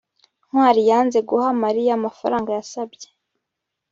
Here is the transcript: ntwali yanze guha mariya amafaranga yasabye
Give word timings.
ntwali 0.47 0.81
yanze 0.89 1.19
guha 1.29 1.49
mariya 1.63 1.91
amafaranga 1.99 2.49
yasabye 2.57 3.07